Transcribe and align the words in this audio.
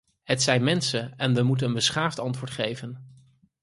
Het 0.23 0.41
zijn 0.41 0.63
mensen 0.63 1.15
en 1.17 1.33
we 1.33 1.41
moeten 1.43 1.65
ze 1.65 1.65
een 1.65 1.73
beschaafd 1.79 2.19
antwoord 2.19 2.51
geven. 2.51 3.05